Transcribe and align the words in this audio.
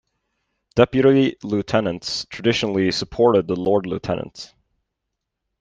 Deputy 0.73 1.37
Lieutenants 1.43 2.25
traditionally 2.31 2.91
supported 2.91 3.45
the 3.47 3.55
Lord-Lieutenant. 3.55 4.51